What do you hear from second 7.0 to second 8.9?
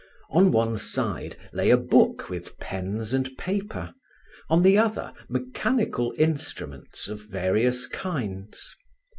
of various kinds.